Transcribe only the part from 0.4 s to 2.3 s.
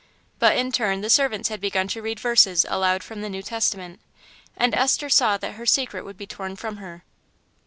in turn the servants had begun to read